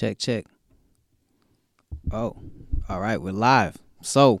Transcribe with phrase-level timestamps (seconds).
[0.00, 0.46] Check, check.
[2.10, 2.34] Oh,
[2.88, 3.76] all right, we're live.
[4.00, 4.40] So,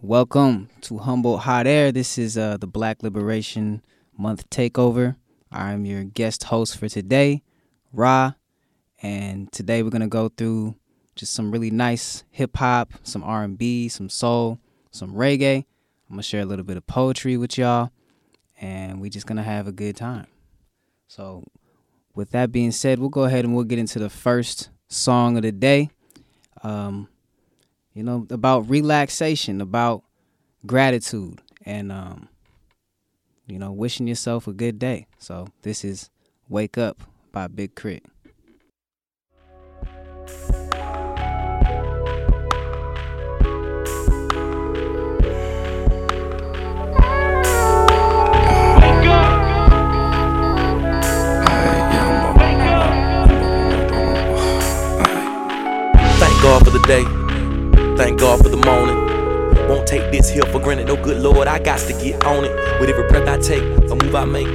[0.00, 1.92] welcome to Humboldt Hot Air.
[1.92, 3.82] This is uh, the Black Liberation
[4.16, 5.16] Month takeover.
[5.50, 7.42] I'm your guest host for today,
[7.92, 8.32] Ra,
[9.02, 10.76] and today we're gonna go through
[11.16, 14.58] just some really nice hip hop, some R&B, some soul,
[14.90, 15.66] some reggae.
[16.08, 17.90] I'm gonna share a little bit of poetry with y'all,
[18.58, 20.28] and we're just gonna have a good time.
[21.08, 21.44] So,
[22.14, 25.42] with that being said, we'll go ahead and we'll get into the first song of
[25.42, 25.90] the day.
[26.62, 27.08] Um,
[27.94, 30.04] you know, about relaxation, about
[30.66, 32.28] gratitude, and um,
[33.46, 35.06] you know, wishing yourself a good day.
[35.18, 36.10] So this is
[36.48, 37.02] "Wake Up"
[37.32, 38.11] by Big K.R.I.T.
[56.64, 57.04] For the day.
[57.96, 58.96] Thank God for the morning.
[59.68, 60.86] Won't take this here for granted.
[60.86, 62.80] No good Lord, I got to get on it.
[62.80, 64.46] With every breath I take, a move I make,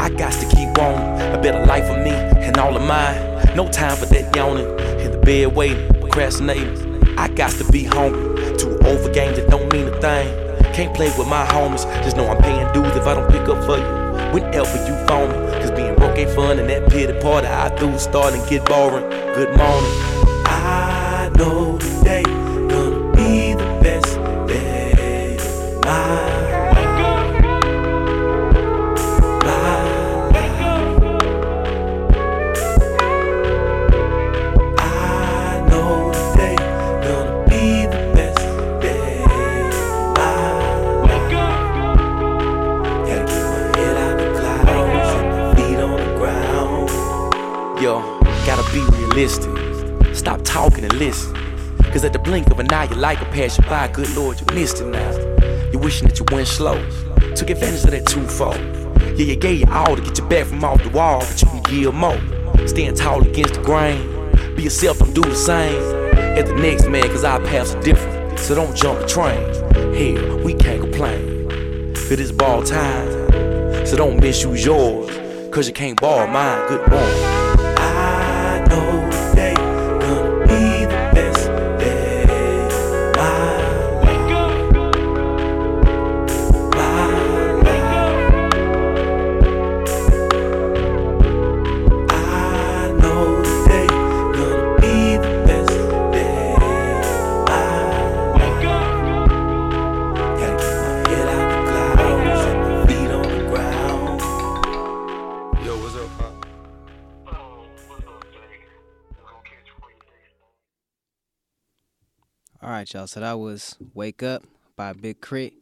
[0.00, 1.20] I got to keep on.
[1.34, 3.56] A better life for me and all of mine.
[3.56, 4.66] No time for that yawning.
[5.00, 7.18] In the bed waiting, procrastinating.
[7.18, 8.56] I got to be hungry.
[8.56, 10.72] Too old for games that don't mean a thing.
[10.74, 11.84] Can't play with my homies.
[12.04, 14.32] Just know I'm paying dues if I don't pick up for you.
[14.32, 15.52] Whenever you phone me.
[15.60, 19.08] Cause being broke ain't fun and that pity party I do starting get boring.
[19.34, 20.17] Good morning.
[21.38, 21.78] Know
[52.28, 53.88] blink of an eye, your life will pass you by.
[53.88, 55.10] Good Lord, you missed it now.
[55.72, 56.76] You're wishing that you went slow.
[57.34, 58.58] Took advantage of that twofold.
[59.18, 61.48] Yeah, you gave your all to get you back from off the wall, but you
[61.48, 62.68] can give more.
[62.68, 63.98] Stand tall against the grain.
[64.54, 65.80] Be yourself, don't do the same.
[66.38, 68.38] At the next man, cause our paths are different.
[68.38, 69.40] So don't jump the train.
[69.94, 71.48] Hell, we can't complain.
[71.94, 73.86] Cause it's ball time.
[73.86, 75.08] So don't misuse yours.
[75.50, 76.68] Cause you can't borrow mine.
[76.68, 77.37] Good morning.
[112.94, 113.06] Y'all.
[113.06, 114.44] So that was "Wake Up"
[114.76, 115.54] by Big K.R.I.T.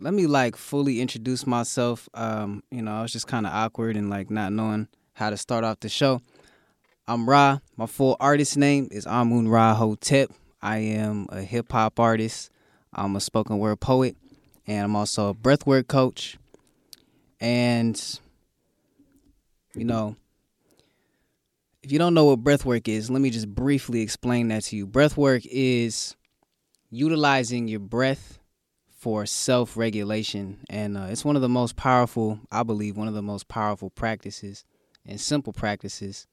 [0.00, 2.08] Let me like fully introduce myself.
[2.14, 5.36] Um, you know, I was just kind of awkward and like not knowing how to
[5.36, 6.20] start off the show.
[7.06, 7.58] I'm Ra.
[7.76, 10.30] My full artist name is Amun Ra Hotep.
[10.60, 12.50] I am a hip hop artist.
[12.92, 14.16] I'm a spoken word poet,
[14.66, 16.36] and I'm also a breathwork coach.
[17.40, 18.00] And
[19.74, 20.16] you know,
[21.82, 24.86] if you don't know what breathwork is, let me just briefly explain that to you.
[24.86, 26.16] Breathwork is
[26.90, 28.38] utilizing your breath
[28.88, 33.14] for self regulation, and uh, it's one of the most powerful, I believe, one of
[33.14, 34.64] the most powerful practices
[35.04, 36.28] and simple practices,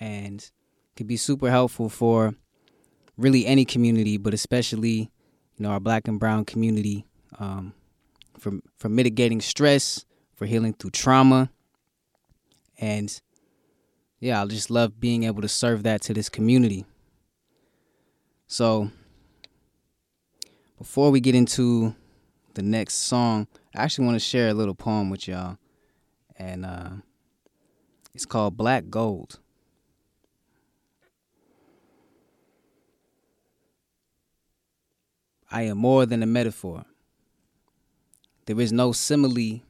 [0.00, 0.50] and
[0.96, 2.34] can be super helpful for
[3.16, 5.12] really any community, but especially
[5.56, 7.04] you know our Black and Brown community,
[7.38, 7.72] um,
[8.36, 10.04] for for mitigating stress,
[10.34, 11.50] for healing through trauma,
[12.80, 13.20] and
[14.22, 16.86] yeah, I just love being able to serve that to this community.
[18.46, 18.92] So,
[20.78, 21.96] before we get into
[22.54, 25.58] the next song, I actually want to share a little poem with y'all,
[26.36, 26.90] and uh,
[28.14, 29.40] it's called Black Gold.
[35.50, 36.84] I am more than a metaphor.
[38.46, 39.62] There is no simile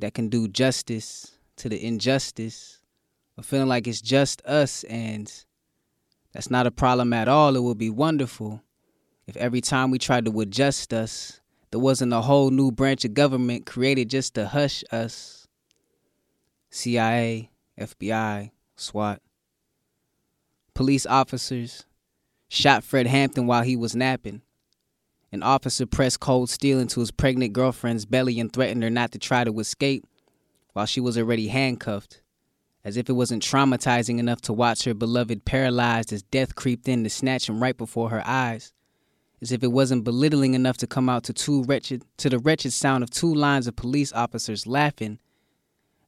[0.00, 2.80] that can do justice to the injustice
[3.36, 5.44] of feeling like it's just us and
[6.32, 7.56] that's not a problem at all.
[7.56, 8.62] It would be wonderful
[9.26, 11.40] if every time we tried to adjust us,
[11.70, 15.48] there wasn't a whole new branch of government created just to hush us.
[16.70, 19.20] CIA, FBI, SWAT.
[20.74, 21.86] Police officers
[22.48, 24.42] shot Fred Hampton while he was napping.
[25.30, 29.18] An officer pressed cold steel into his pregnant girlfriend's belly and threatened her not to
[29.18, 30.04] try to escape
[30.72, 32.20] while she was already handcuffed
[32.84, 37.02] As if it wasn't traumatizing enough to watch her beloved paralyzed as death creeped in
[37.04, 38.72] to snatch him right before her eyes.
[39.40, 42.72] As if it wasn't belittling enough to come out to two wretched to the wretched
[42.72, 45.18] sound of two lines of police officers laughing.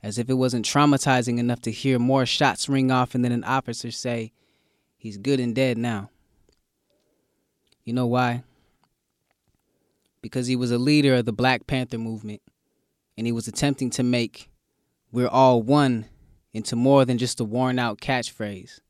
[0.02, 3.44] As if it wasn't traumatizing enough to hear more shots ring off and then an
[3.44, 4.32] officer say,
[4.98, 6.10] He's good and dead now.
[7.84, 8.42] You know why?
[10.20, 12.42] Because he was a leader of the Black Panther movement
[13.16, 14.50] and he was attempting to make
[15.10, 16.06] We're All One
[16.56, 18.80] into more than just a worn out catchphrase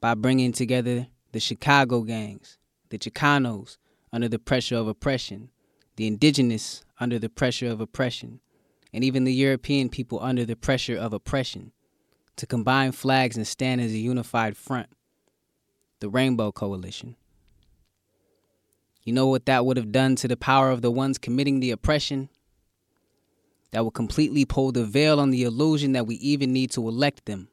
[0.00, 2.56] by bringing together the Chicago gangs,
[2.88, 3.76] the Chicanos
[4.14, 5.50] under the pressure of oppression,
[5.96, 8.40] the indigenous under the pressure of oppression,
[8.94, 11.72] and even the European people under the pressure of oppression
[12.36, 14.88] to combine flags and stand as a unified front,
[16.00, 17.14] the Rainbow Coalition.
[19.04, 21.72] You know what that would have done to the power of the ones committing the
[21.72, 22.30] oppression?
[23.72, 27.26] That will completely pull the veil on the illusion that we even need to elect
[27.26, 27.48] them.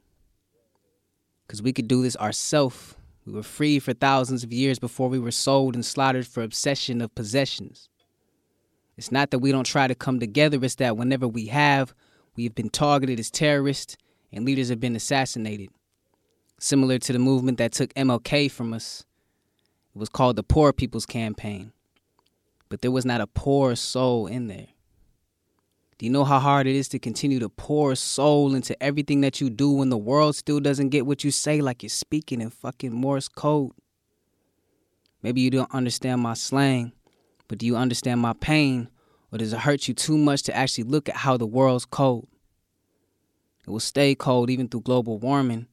[1.46, 2.96] Because we could do this ourselves.
[3.26, 7.02] We were free for thousands of years before we were sold and slaughtered for obsession
[7.02, 7.90] of possessions.
[8.98, 11.94] It's not that we don't try to come together, it's that whenever we have,
[12.36, 13.96] we have been targeted as terrorists
[14.32, 15.70] and leaders have been assassinated.
[16.60, 19.06] Similar to the movement that took MLK from us,
[19.96, 21.72] it was called the Poor People's Campaign.
[22.70, 24.68] But there was not a poor soul in there.
[25.98, 29.42] Do you know how hard it is to continue to pour soul into everything that
[29.42, 32.52] you do when the world still doesn't get what you say like you're speaking in
[32.52, 33.72] fucking Morse code?
[35.24, 36.92] Maybe you don't understand my slang,
[37.48, 38.90] but do you understand my pain?
[39.32, 42.28] Or does it hurt you too much to actually look at how the world's cold?
[43.66, 45.66] It will stay cold even through global warming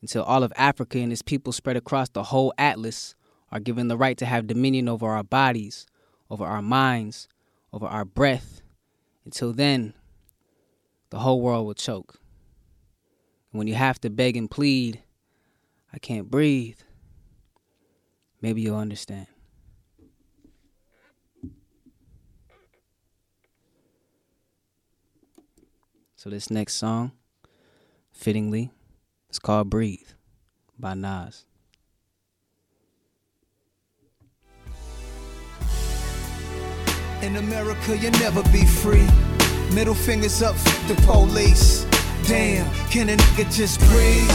[0.00, 3.16] until all of Africa and its people spread across the whole atlas
[3.50, 5.86] are given the right to have dominion over our bodies,
[6.30, 7.28] over our minds,
[7.72, 8.61] over our breath,
[9.24, 9.94] until then,
[11.10, 12.18] the whole world will choke.
[13.52, 15.02] And when you have to beg and plead,
[15.92, 16.78] I can't breathe,
[18.40, 19.26] maybe you'll understand.
[26.16, 27.12] So, this next song,
[28.12, 28.70] fittingly,
[29.28, 30.06] is called Breathe
[30.78, 31.46] by Nas.
[37.22, 39.06] In America, you'll never be free.
[39.72, 41.86] Middle fingers up, f- the police.
[42.26, 44.28] Damn, can a nigga just breathe?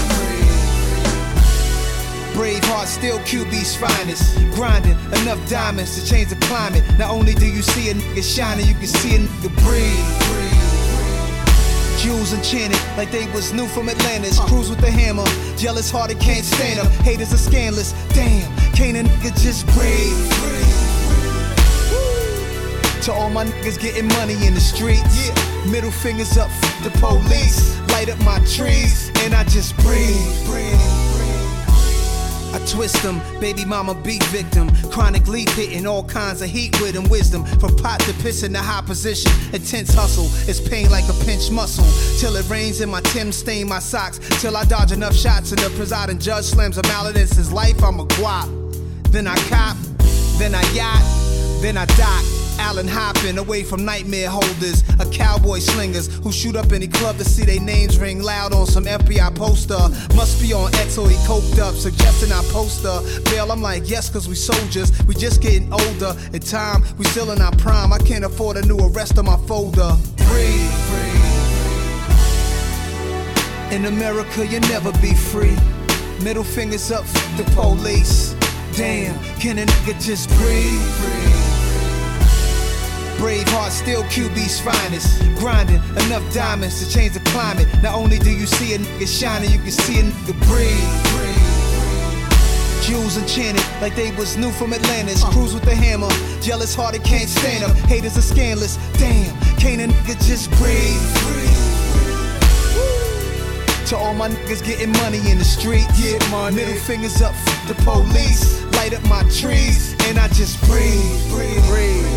[2.34, 4.36] Braveheart, still QB's finest.
[4.56, 6.81] Grinding enough diamonds to change the climate.
[6.98, 10.07] Not only do you see a nigga shining, you can see a nigga breathe.
[12.00, 14.39] Jewels enchanted like they was new from Atlantis.
[14.39, 15.25] Cruise with the hammer,
[15.57, 16.88] jealous hearted can't stand them.
[17.04, 17.92] Haters are scandalous.
[18.13, 20.76] Damn, can't a nigga just breathe?
[23.07, 25.30] To all my niggas getting money in the streets.
[25.30, 25.71] Yeah.
[25.71, 27.80] Middle fingers up, f- the police.
[27.92, 30.12] Light up my trees, and I just breathe.
[32.54, 34.69] I twist them, baby mama beat victim.
[34.92, 37.45] Chronic leaf hitting all kinds of heat with and wisdom.
[37.45, 39.31] From pot to piss in the high position.
[39.53, 41.88] Intense hustle, it's pain like a pinched muscle.
[42.19, 44.19] Till it rains and my Tim stain my socks.
[44.42, 47.81] Till I dodge enough shots and the presiding judge slams a mallet in his life.
[47.81, 48.50] I'm a guap.
[49.12, 49.77] Then I cop,
[50.39, 52.37] then I yacht, then I dock.
[52.59, 57.25] Allen hopping away from nightmare holders, a cowboy slingers who shoot up any club to
[57.25, 59.77] see their names ring loud on some FBI poster.
[60.15, 63.00] Must be on X or he coked up, suggesting I poster.
[63.31, 66.15] Bail, I'm like, yes, cause we soldiers, we just getting older.
[66.34, 67.93] In time, we still in our prime.
[67.93, 69.96] I can't afford a new arrest on my folder.
[70.17, 70.77] Breathe.
[73.70, 75.55] In America, you'll never be free.
[76.24, 77.05] Middle fingers up,
[77.36, 78.34] the police.
[78.77, 81.37] Damn, can a nigga just breathe?
[83.17, 85.21] Braveheart, still QB's finest.
[85.39, 87.67] Grinding enough diamonds to change the climate.
[87.81, 91.17] Not only do you see a nigga shining, you can see a nigga breathe.
[92.83, 95.24] Jewels enchanted like they was new from Atlantis.
[95.25, 96.09] Cruise with the hammer,
[96.41, 97.75] jealous hearted can't stand them.
[97.88, 98.77] Haters are scandalous.
[98.97, 101.01] Damn, can't a nigga just breathe?
[103.88, 105.88] To all my niggas getting money in the street.
[105.97, 107.33] Yeah, my middle fingers up,
[107.67, 108.63] the police.
[108.74, 112.16] Light up my trees, and I just breathe, breathe, breathe.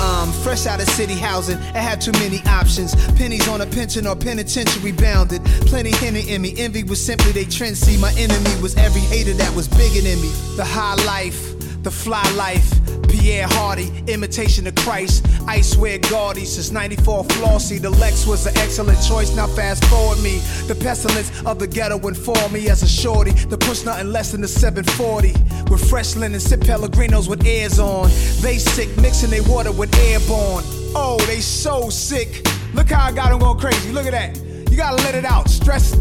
[0.00, 2.94] Um, fresh out of city housing, I had too many options.
[3.16, 5.42] Pennies on a pension or penitentiary bounded.
[5.66, 6.54] Plenty hinted in me.
[6.58, 7.76] Envy was simply they trend.
[7.76, 10.30] See, my enemy was every hater that was bigger than me.
[10.56, 11.55] The high life,
[11.86, 12.68] the fly life.
[13.08, 15.24] Pierre Hardy, imitation of Christ.
[15.46, 17.78] I swear Gaudy, since 94 Flossy.
[17.78, 20.38] The Lex was an excellent choice, now fast forward me.
[20.66, 23.30] The pestilence of the ghetto informed me as a shorty.
[23.30, 25.32] The push nothing less than the 740.
[25.70, 28.10] With fresh linen, sip Pellegrinos with airs on.
[28.40, 30.64] They sick, mixing their water with airborne.
[30.96, 32.44] Oh, they so sick.
[32.74, 33.92] Look how I got them going crazy.
[33.92, 34.36] Look at that.
[34.72, 35.48] You gotta let it out.
[35.48, 35.96] Stress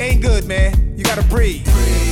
[0.00, 0.98] ain't good, man.
[0.98, 1.64] You gotta breathe.
[1.64, 2.09] Breathe, breathe.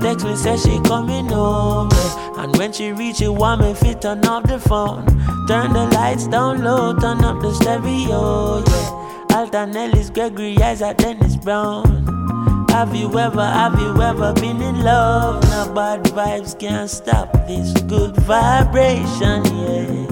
[0.00, 1.96] Text me, say she coming over.
[2.38, 5.06] And when she reach you, want me fit turn off the phone.
[5.46, 9.36] Turn the lights down low, turn up the stereo, yeah.
[9.36, 12.66] Alton Ellis, Gregory Isaac, Dennis Brown.
[12.70, 15.42] Have you ever, have you ever been in love?
[15.44, 20.06] Now bad vibes can't stop this good vibration, yeah.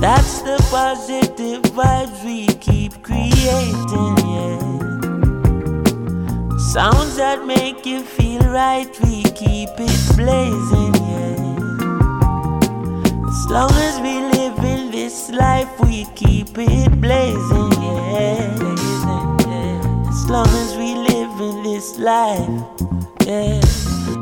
[0.00, 4.67] That's the positive vibes we keep creating, yeah.
[6.68, 11.56] Sounds that make you feel right, we keep it blazing, yeah.
[13.26, 18.52] As long as we live in this life, we keep it blazing, yeah.
[20.10, 22.46] As long as we live in this life,
[23.24, 23.62] yeah.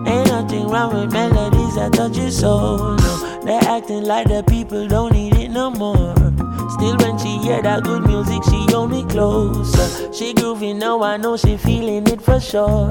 [0.06, 3.40] Ain't nothing wrong with melodies that touch your soul, no.
[3.44, 6.14] They're acting like the people don't need it no more.
[6.76, 10.12] Still, when she hear that good music, she hold me closer.
[10.12, 12.90] She groovy now, I know she feeling it for sure.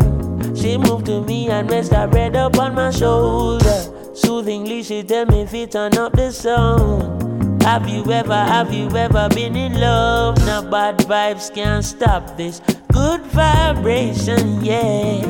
[0.55, 3.83] She moved to me and rest her head up on my shoulder.
[4.15, 7.61] Soothingly, she tell me if it turn up the sound.
[7.61, 10.37] Have you ever, have you ever been in love?
[10.47, 12.61] Now bad vibes can't stop this
[12.91, 15.21] good vibration, yeah.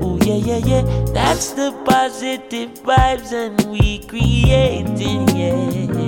[0.00, 0.82] Oh yeah, yeah, yeah.
[1.12, 5.99] That's the positive vibes and we creating, yeah.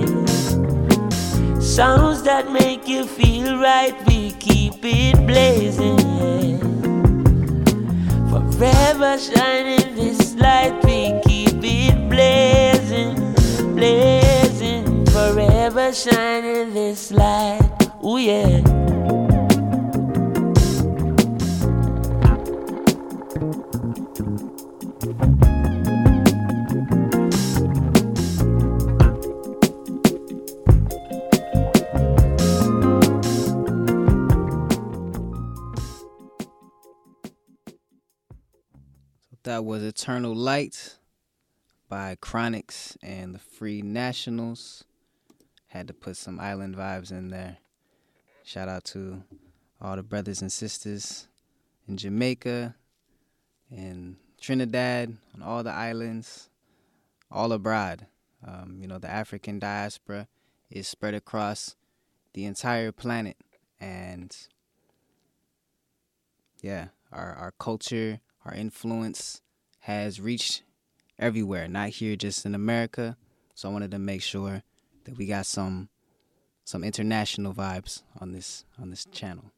[1.73, 5.97] Sounds that make you feel right, we keep it blazing.
[8.29, 13.15] Forever shining this light, we keep it blazing,
[13.73, 15.03] blazing.
[15.07, 17.67] Forever shining this light,
[18.03, 18.61] oh yeah.
[39.53, 40.97] That was Eternal Light
[41.87, 44.83] by Chronixx and the Free Nationals.
[45.67, 47.57] Had to put some island vibes in there.
[48.43, 49.21] Shout out to
[49.79, 51.27] all the brothers and sisters
[51.87, 52.73] in Jamaica,
[53.69, 56.49] in Trinidad, on all the islands,
[57.29, 58.07] all abroad.
[58.43, 60.27] Um, you know, the African diaspora
[60.71, 61.75] is spread across
[62.33, 63.37] the entire planet.
[63.79, 64.35] And
[66.59, 69.41] yeah, our, our culture, our influence
[69.79, 70.63] has reached
[71.19, 73.17] everywhere, not here just in America.
[73.55, 74.63] So I wanted to make sure
[75.05, 75.89] that we got some
[76.65, 79.51] some international vibes on this on this channel.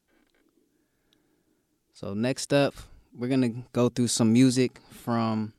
[1.94, 2.74] So next up,
[3.14, 5.54] we're gonna go through some music from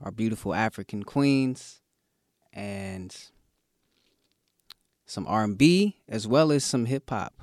[0.00, 1.80] our beautiful African queens
[2.52, 3.14] and
[5.04, 7.34] some R&B as well as some hip hop.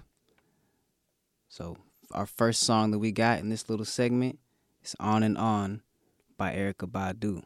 [1.48, 1.78] So
[2.12, 4.40] our first song that we got in this little segment
[4.84, 5.82] is On and On
[6.38, 7.44] by Erykah Badu.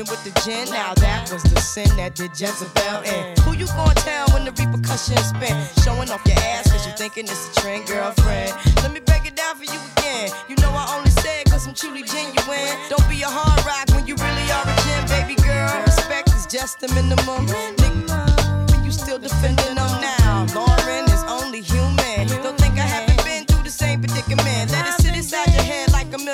[0.00, 0.68] popping with the gin.
[0.70, 3.36] Now that was the sin that did Jezebel in.
[3.42, 5.56] Who you gonna tell when the repercussions spin?
[5.82, 8.52] Showing off your ass cause you thinking it's a trend, girlfriend.
[8.82, 10.30] Let me break it down for you again.
[10.48, 12.76] You know I only said cause I'm truly genuine.
[12.88, 15.82] Don't be a hard rock when you really are a gin, baby girl.
[15.84, 17.46] Respect is just the minimum.
[17.46, 20.46] Nick, you still defending them now.
[20.54, 20.79] Lord,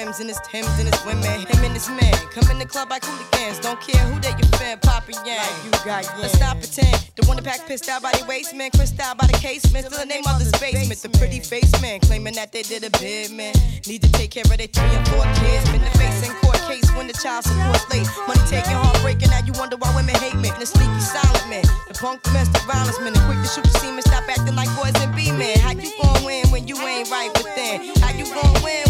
[0.00, 1.44] Tim's and his Tim's and his women.
[1.44, 2.14] Him and his men.
[2.32, 3.60] Come in the club like hooligans.
[3.60, 5.44] Don't care who they your fan, Papa Yang.
[5.44, 6.96] Like You got Let's stop pretend.
[7.20, 9.84] The one that pack pissed out by the waistman, crissed out by the casement.
[9.84, 11.04] Still the name of the basement.
[11.04, 13.52] The pretty face man claiming that they did a bid, man.
[13.84, 15.68] Need to take care of their three and four kids.
[15.68, 18.08] Been the face in court case when the child support late.
[18.24, 19.28] Money taking, heartbreaking.
[19.28, 20.56] Now you wonder why women hate men.
[20.56, 21.64] The sneaky silent man.
[21.92, 23.12] The punk domestic violence man.
[23.12, 24.00] The quick to shoot the semen.
[24.00, 25.60] Stop acting like boys and be men.
[25.60, 27.84] How you gon' win when you ain't right within?
[28.00, 28.89] How you gon' win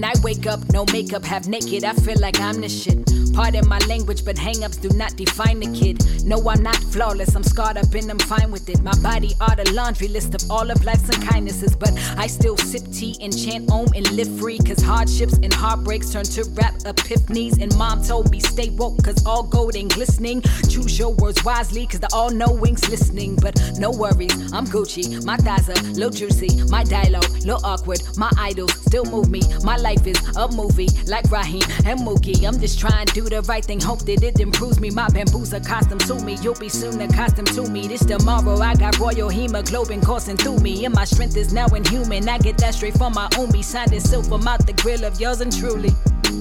[0.00, 3.04] When I wake up, no makeup, half naked, I feel like I'm the shit.
[3.34, 6.24] Pardon my language, but hangups do not define the kid.
[6.24, 8.82] No, I'm not flawless, I'm scarred up and I'm fine with it.
[8.82, 12.82] My body are the laundry list of all of life's unkindnesses, but I still sip
[12.90, 14.58] tea and chant om and live free.
[14.58, 17.60] Cause hardships and heartbreaks turn to rap epiphanies.
[17.60, 20.40] And mom told me stay woke, cause all gold ain't glistening.
[20.70, 23.36] Choose your words wisely, cause the all knowing's listening.
[23.36, 25.24] But no worries, I'm Gucci.
[25.24, 28.00] My thighs are little juicy, my dialogue, little awkward.
[28.16, 29.42] My idols still move me.
[29.62, 32.46] My life is a movie, like Raheem and Mookie.
[32.46, 34.90] I'm just trying to do the right thing, hope that it improves me.
[34.90, 37.88] My bamboo's accustomed to me, you'll be soon accustomed to me.
[37.88, 42.28] This tomorrow, I got royal hemoglobin coursing through me, and my strength is now inhuman.
[42.28, 45.40] I get that straight from my umi, signed in silver, mouth the grill of yours
[45.40, 45.90] and truly.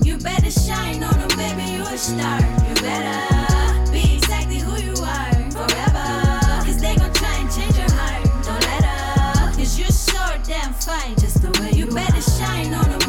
[0.04, 2.40] You better shine on them, baby, you a star.
[2.68, 6.66] You better be exactly who you are forever.
[6.66, 8.24] Cause they gon' try and change your heart.
[8.46, 9.56] Don't let up.
[9.58, 13.09] Cause you're so damn fine just the way you you better shine on them,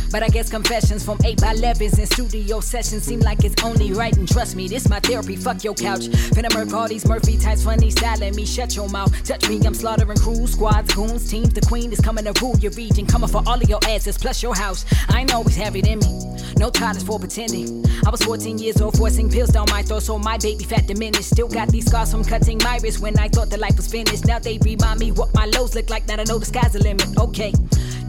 [0.11, 3.93] But I guess confessions from 8 by 11s and studio sessions seem like it's only
[3.93, 4.15] right.
[4.15, 5.35] And trust me, this my therapy.
[5.35, 6.07] Fuck your couch.
[6.33, 8.45] Finna murk all these Murphy types, funny styling me.
[8.45, 9.11] Shut your mouth.
[9.23, 11.53] Touch me, I'm slaughtering crews, squads, goons, teams.
[11.53, 13.05] The queen is coming to rule your region.
[13.05, 14.85] Coming for all of your asses, plus your house.
[15.09, 16.31] I ain't always have it in me.
[16.57, 17.85] No tolerance for pretending.
[18.05, 21.29] I was 14 years old, forcing pills down my throat, so my baby fat diminished.
[21.29, 24.25] Still got these scars from cutting my wrist when I thought the life was finished.
[24.25, 26.07] Now they remind me what my lows look like.
[26.07, 27.17] Now I know the sky's the limit.
[27.17, 27.53] Okay.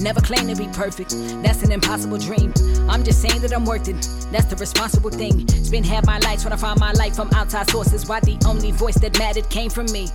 [0.03, 1.11] Never claim to be perfect,
[1.43, 2.53] that's an impossible dream.
[2.89, 5.47] I'm just saying that I'm worth it, that's the responsible thing.
[5.49, 8.09] Spend half my life trying to find my life from outside sources.
[8.09, 10.09] Why the only voice that mattered came from me?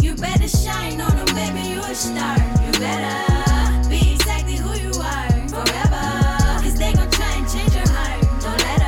[0.00, 2.36] You better shine on them, baby, you a star.
[2.36, 6.62] You better be exactly who you are forever.
[6.62, 8.42] Cause they gon' try and change your heart.
[8.42, 8.82] Don't let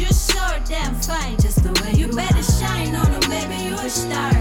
[0.00, 3.88] you're so damn fine just the way you, better shine on them, baby, you a
[3.88, 4.35] star.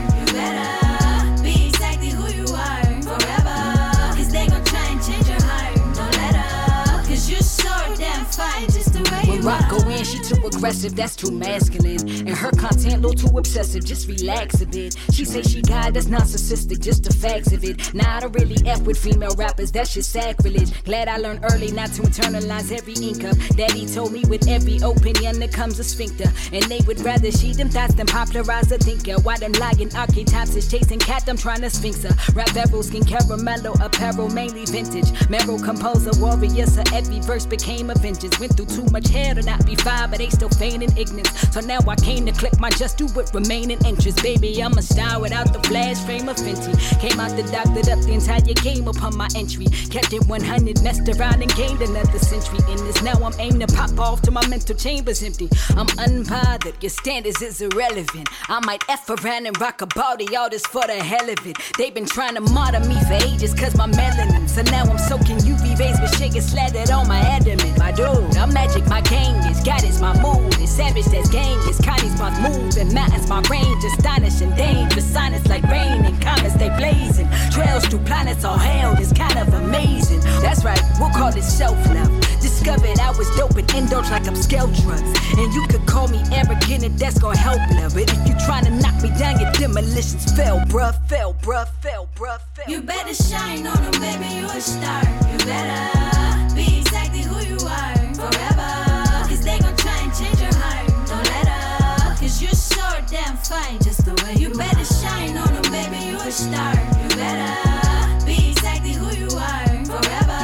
[9.45, 12.00] Rock go in, she too aggressive, that's too masculine.
[12.28, 14.96] And her content, a little too obsessive, just relax a bit.
[15.12, 17.94] She say she got that's narcissistic, just the facts of it.
[17.94, 20.72] Nah, I don't really F with female rappers, that's just sacrilege.
[20.84, 23.38] Glad I learned early not to internalize every income.
[23.56, 26.30] Daddy told me with every opinion there comes a sphincter.
[26.54, 29.20] And they would rather she them thoughts than popularize a thinker.
[29.22, 32.15] Why them lying archetypes is chasing cat, I'm trying to sphinx her.
[32.34, 35.10] Rap barrel, skin caramello, apparel, mainly vintage.
[35.30, 38.39] Meryl composer, warrior, so every verse became a vengeance.
[38.39, 41.31] Went through too much hair to not be fine, but they still feigning ignorance.
[41.51, 44.21] So now I came to click my just do with remaining interest.
[44.21, 46.73] Baby, I'm a star without the flash frame of Fenty.
[46.99, 49.65] Came out the doctored up the entire game upon my entry.
[49.89, 53.01] Kept it 100, messed around and gained another century in this.
[53.01, 55.49] Now I'm aimed to pop off till my mental chamber's empty.
[55.77, 58.27] I'm unbothered, your standards is irrelevant.
[58.49, 61.58] I might F around and rock a body, all this for the hell of it.
[61.77, 64.49] They've been trying to martyr me for ages cause my melanin.
[64.49, 67.77] So now I'm soaking UV rays with shaking slathered on my adamant.
[67.77, 70.54] My dude, I'm magic, my game is God is my mood.
[70.60, 71.60] It's savage, that's game.
[71.63, 73.84] It's Connie's my move and mountains my range.
[73.84, 77.30] Astonishing, dangerous, silence like rain and comets they blazing.
[77.52, 80.19] Trails through planets all hell is kind of amazing.
[80.41, 82.12] That's right, we'll call it self love.
[82.41, 85.02] Discovered I was dope and like I'm scale drugs.
[85.38, 87.93] And you could call me arrogant and that's gonna help love.
[87.93, 92.10] But if you trying to knock me down, your demolitions fell, bruh, fell, bruh, fell,
[92.15, 92.65] bruh, fell.
[92.67, 95.04] You better shine on them, baby, you a star.
[95.32, 98.94] You better be exactly who you are forever.
[99.36, 100.88] Cause they gon' try and change your heart.
[101.10, 102.17] Don't let up.
[102.17, 106.15] Cause you're so damn fine just the way you better shine on them, baby, you
[106.15, 106.71] a star.
[107.04, 110.39] You better be exactly who you are forever.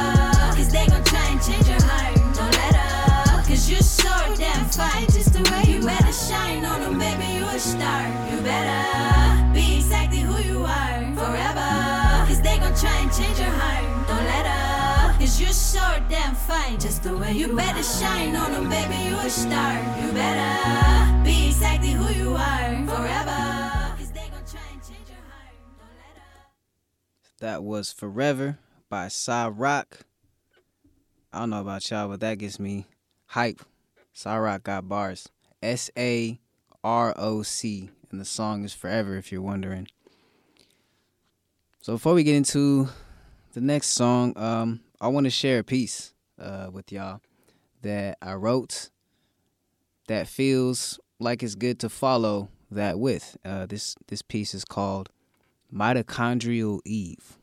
[0.52, 2.16] Cause they gon' try and change your heart.
[2.36, 3.46] Don't let up.
[3.48, 7.46] Cause you're so damn fine just the way you better shine on them, baby, you
[7.46, 8.04] a star.
[8.30, 12.28] You better be exactly who you are forever.
[12.28, 13.91] Cause they gon' try and change your heart.
[15.42, 19.28] You're so damn fine just the way you better shine on them, baby, you a
[19.28, 19.74] star.
[20.00, 23.42] You better be exactly who you are forever.
[27.40, 30.06] That was Forever by Sa-Roc.
[31.32, 32.86] I don't know about y'all, but that gets me
[33.26, 33.62] hype.
[34.12, 35.28] Sa-Roc got bars.
[35.60, 36.38] S A
[36.84, 37.90] R O C.
[38.12, 39.88] And the song is Forever, if you're wondering.
[41.80, 42.90] So before we get into
[43.54, 47.20] the next song, um, I want to share a piece uh, with y'all
[47.82, 48.90] that I wrote
[50.06, 53.36] that feels like it's good to follow that with.
[53.44, 55.08] Uh, this this piece is called
[55.74, 57.36] Mitochondrial Eve.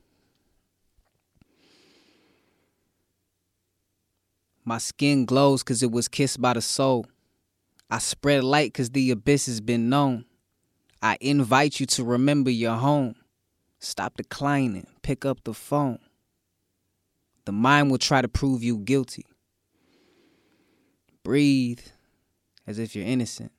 [4.63, 7.07] My skin glows cause it was kissed by the soul.
[7.91, 10.23] I spread light cause the abyss has been known.
[11.01, 13.15] I invite you to remember your home.
[13.79, 15.99] Stop declining, pick up the phone.
[17.49, 19.25] The mind will try to prove you guilty.
[21.23, 21.79] Breathe
[22.67, 23.51] as if you're innocent.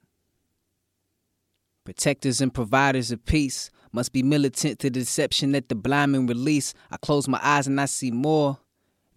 [1.82, 6.72] Protectors and providers of peace must be militant to deception that the blind men release.
[6.88, 8.60] I close my eyes and I see more.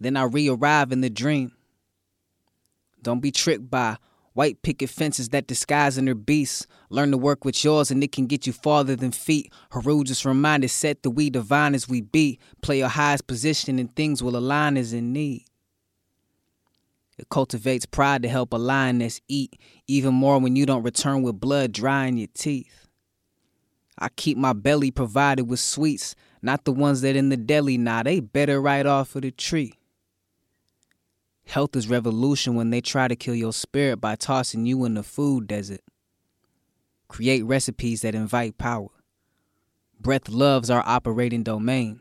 [0.00, 1.52] Then I re arrive in the dream.
[3.00, 3.98] Don't be tricked by
[4.34, 6.66] white picket fences that disguise inner beasts.
[6.90, 9.52] Learn to work with yours and it can get you farther than feet.
[9.70, 12.38] Haru just reminded, set that we divine as we be.
[12.60, 15.46] Play your highest position and things will align as in need.
[17.16, 19.54] It cultivates pride to help a lioness eat,
[19.86, 22.88] even more when you don't return with blood drying your teeth.
[23.96, 28.02] I keep my belly provided with sweets, not the ones that in the deli, nah,
[28.02, 29.74] they better right off of the tree.
[31.46, 35.02] Health is revolution when they try to kill your spirit by tossing you in the
[35.02, 35.82] food desert.
[37.08, 38.88] Create recipes that invite power.
[40.00, 42.00] Breath loves our operating domain.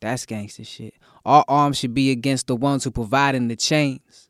[0.00, 0.94] That's gangster shit.
[1.24, 4.28] Our arms should be against the ones who providing the chains.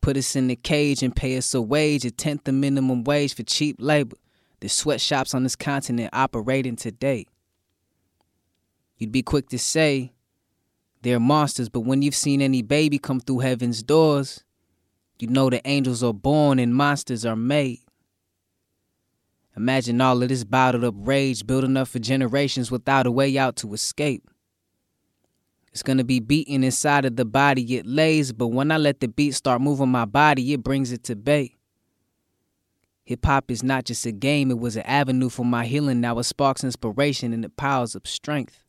[0.00, 3.34] Put us in the cage and pay us a wage, a tenth the minimum wage
[3.34, 4.16] for cheap labor.
[4.60, 7.26] The sweatshops on this continent operating today.
[8.96, 10.13] You'd be quick to say
[11.04, 14.42] they're monsters, but when you've seen any baby come through heaven's doors,
[15.18, 17.80] you know the angels are born and monsters are made.
[19.54, 23.54] Imagine all of this bottled up rage building up for generations without a way out
[23.56, 24.28] to escape.
[25.72, 29.08] It's gonna be beating inside of the body it lays, but when I let the
[29.08, 31.56] beat start moving my body, it brings it to bay.
[33.04, 36.00] Hip hop is not just a game, it was an avenue for my healing.
[36.00, 38.63] Now it sparks inspiration and it piles up strength.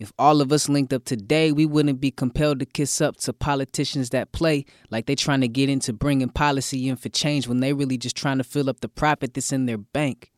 [0.00, 3.32] If all of us linked up today, we wouldn't be compelled to kiss up to
[3.32, 7.60] politicians that play like they trying to get into bringing policy in for change when
[7.60, 10.32] they really just trying to fill up the profit that's in their bank.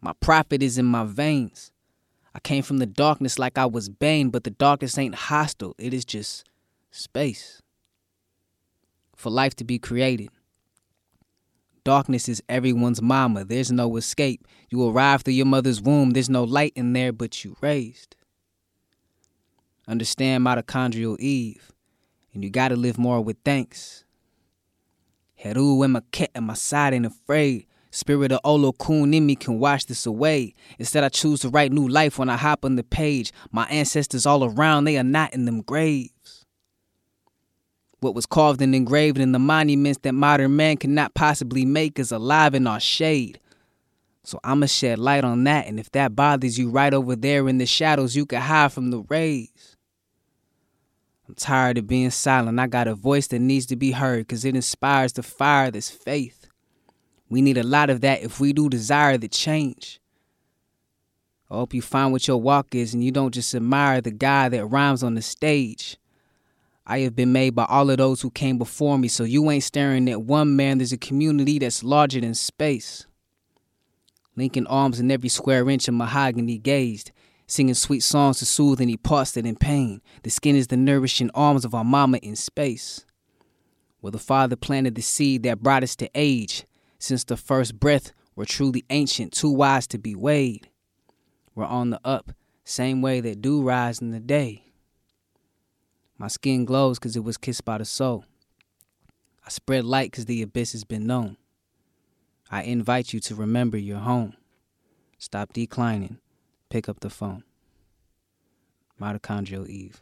[0.00, 1.70] My profit is in my veins.
[2.34, 5.94] I came from the darkness like I was Bane, but the darkness ain't hostile, it
[5.94, 6.44] is just
[6.90, 7.62] space.
[9.16, 10.28] for life to be created.
[11.86, 13.44] Darkness is everyone's mama.
[13.44, 14.44] There's no escape.
[14.70, 16.10] You arrive through your mother's womb.
[16.10, 18.16] There's no light in there, but you raised.
[19.86, 21.70] Understand mitochondrial Eve,
[22.34, 24.04] and you gotta live more with thanks.
[25.36, 27.68] Heru and my cat at my side ain't afraid.
[27.92, 30.54] Spirit of Olokun in me can wash this away.
[30.80, 33.32] Instead, I choose to write new life when I hop on the page.
[33.52, 36.10] My ancestors all around, they are not in them graves.
[38.00, 42.12] What was carved and engraved in the monuments that modern man cannot possibly make is
[42.12, 43.40] alive in our shade.
[44.22, 47.58] So I'ma shed light on that, and if that bothers you right over there in
[47.58, 49.76] the shadows, you can hide from the rays.
[51.28, 52.60] I'm tired of being silent.
[52.60, 55.90] I got a voice that needs to be heard because it inspires the fire that's
[55.90, 56.48] faith.
[57.28, 60.00] We need a lot of that if we do desire the change.
[61.50, 64.48] I hope you find what your walk is and you don't just admire the guy
[64.48, 65.96] that rhymes on the stage.
[66.86, 69.64] I have been made by all of those who came before me, so you ain't
[69.64, 70.78] staring at one man.
[70.78, 73.06] There's a community that's larger than space.
[74.36, 77.10] Linking arms in every square inch of mahogany gazed,
[77.48, 80.00] singing sweet songs to soothe any parts that in pain.
[80.22, 83.04] The skin is the nourishing arms of our mama in space.
[84.00, 86.66] Where the father planted the seed that brought us to age,
[87.00, 90.68] since the first breath we're truly ancient, too wise to be weighed.
[91.54, 92.32] We're on the up,
[92.64, 94.65] same way that dew rise in the day.
[96.18, 98.24] My skin glows because it was kissed by the soul.
[99.44, 101.36] I spread light because the abyss has been known.
[102.50, 104.34] I invite you to remember your home.
[105.18, 106.18] Stop declining.
[106.70, 107.44] Pick up the phone.
[109.00, 110.00] Mitochondrial Eve.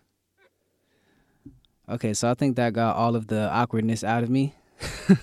[1.88, 4.54] Okay, so I think that got all of the awkwardness out of me.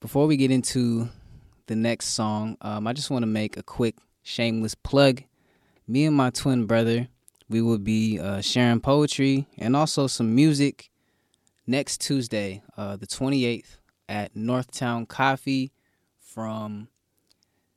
[0.00, 1.08] Before we get into
[1.66, 5.22] the next song, um, I just want to make a quick shameless plug.
[5.86, 7.08] Me and my twin brother,
[7.48, 10.90] we will be uh, sharing poetry and also some music
[11.66, 15.72] next Tuesday, uh, the 28th, at Northtown Coffee
[16.18, 16.88] from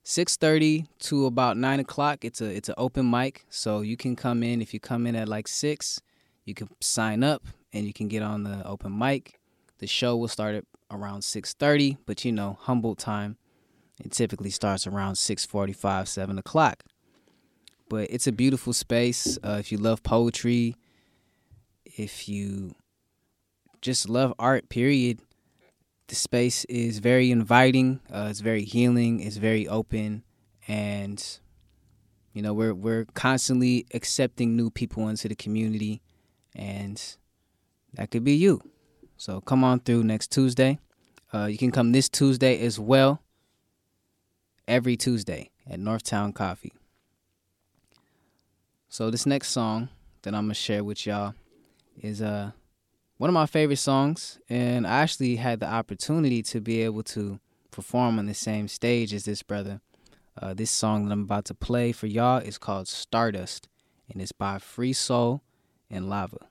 [0.03, 2.23] 6:30 to about 9 o'clock.
[2.23, 4.62] It's a it's an open mic, so you can come in.
[4.62, 6.01] If you come in at like six,
[6.45, 9.39] you can sign up and you can get on the open mic.
[9.79, 13.38] The show will start at around 6.30 but you know Humboldt time
[14.03, 16.84] it typically starts around 6.45 7 o'clock
[17.91, 20.77] but it's a beautiful space uh, if you love poetry
[21.86, 22.73] if you
[23.82, 25.19] just love art period
[26.08, 30.23] the space is very inviting uh, it's very healing it's very open
[30.69, 31.39] and
[32.32, 36.01] you know we're we're constantly accepting new people into the community
[36.56, 37.17] and
[37.93, 38.62] that could be you
[39.21, 40.80] so come on through next Tuesday.
[41.32, 43.21] Uh, you can come this Tuesday as well.
[44.67, 46.73] Every Tuesday at Northtown Coffee.
[48.91, 49.88] So this next song
[50.23, 51.34] that I'm gonna share with y'all
[52.01, 52.51] is uh
[53.15, 57.39] one of my favorite songs, and I actually had the opportunity to be able to
[57.71, 59.80] perform on the same stage as this brother.
[60.38, 63.69] Uh, this song that I'm about to play for y'all is called Stardust,
[64.12, 65.41] and it's by Free Soul
[65.89, 66.49] and Lava.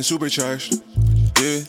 [0.00, 0.82] Melanin supercharged,
[1.40, 1.60] yeah.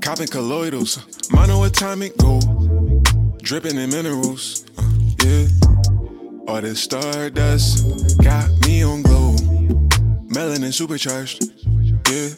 [0.00, 0.98] Copping colloidals,
[1.30, 4.82] mono atomic gold, dripping in minerals, uh,
[5.24, 5.46] yeah.
[6.48, 9.36] All this stardust got me on glow.
[10.26, 11.44] Melanin supercharged,
[12.10, 12.30] yeah.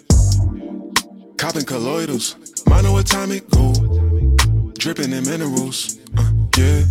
[1.38, 6.83] Copping colloidals, mono atomic gold, dripping in minerals, uh, yeah.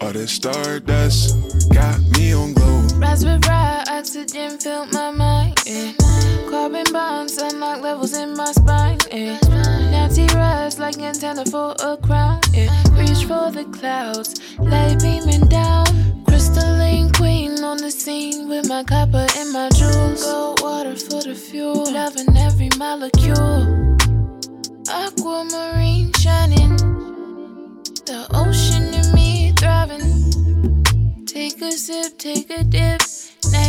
[0.00, 2.86] All this stardust got me on glow.
[2.98, 3.40] Raspberry
[3.88, 5.58] oxygen filled my mind.
[5.66, 6.07] Yeah.
[6.68, 8.98] Carbon bonds unlock levels in my spine.
[9.10, 9.38] Yeah.
[9.90, 12.42] Nancy rise like antenna for a crown.
[12.52, 12.68] Yeah.
[12.92, 15.86] Reach for the clouds, light beaming down.
[16.26, 20.22] Crystalline queen on the scene with my copper and my jewels.
[20.22, 23.96] Gold water for the fuel, loving every molecule.
[24.90, 26.76] Aquamarine shining,
[28.04, 31.24] the ocean in me thriving.
[31.24, 33.00] Take a sip, take a dip.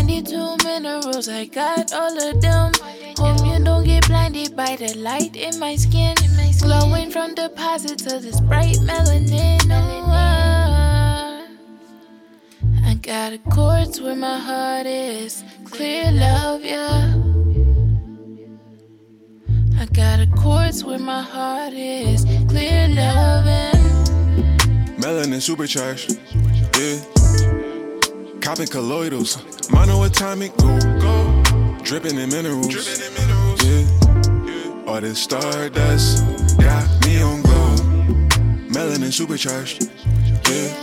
[0.09, 2.71] 22 minerals, I got all of them.
[3.19, 6.15] Hope you don't get blinded by the light in my skin.
[6.59, 9.61] Glowing from deposits of this bright melanin.
[9.69, 11.45] Oh, ah.
[12.85, 15.43] I got a quartz where my heart is.
[15.65, 17.13] Clear love, yeah.
[19.77, 22.25] I got a quartz where my heart is.
[22.47, 23.83] Clear love loving.
[24.97, 26.17] Melanin supercharged.
[26.79, 27.18] Yeah.
[28.49, 29.37] Copping colloidals.
[29.69, 31.83] Mono atomic gold.
[31.83, 32.73] Dripping in minerals.
[33.63, 34.83] Yeah.
[34.87, 36.25] All this stardust
[36.57, 37.79] got me on gold.
[38.73, 39.87] Melanin supercharged.
[40.49, 40.73] Yeah.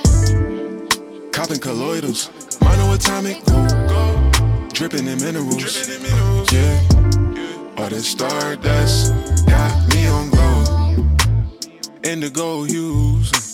[1.32, 2.30] Copping colloidals.
[2.60, 4.72] Mono atomic gold.
[4.72, 5.88] Dripping in minerals.
[6.52, 6.80] Yeah.
[7.78, 9.12] All this stardust
[9.46, 11.04] got me on gold.
[12.04, 13.45] Indigo hues.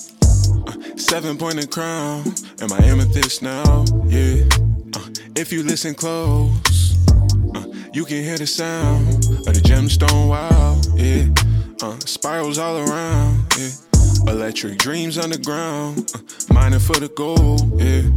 [1.13, 2.25] Seven pointed crown.
[2.63, 3.85] And my amethyst now.
[4.07, 4.45] Yeah.
[4.95, 6.97] Uh, if you listen close,
[7.55, 10.81] uh, you can hear the sound of the gemstone wow.
[10.95, 11.29] Yeah.
[11.87, 13.45] Uh, spirals all around.
[13.59, 13.69] Yeah.
[14.33, 16.11] Electric dreams underground.
[16.15, 17.79] Uh, mining for the gold.
[17.79, 18.09] Yeah.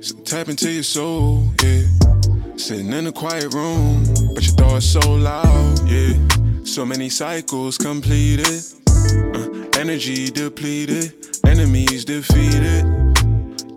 [0.00, 1.52] So tap into your soul.
[1.62, 1.82] Yeah.
[2.56, 4.02] Sitting in a quiet room,
[4.34, 6.14] but your thoughts so loud, yeah.
[6.64, 8.64] So many cycles completed,
[9.36, 9.43] uh,
[9.84, 11.12] energy depleted,
[11.46, 12.84] enemies defeated.